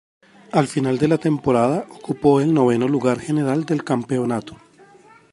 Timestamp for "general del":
3.19-3.83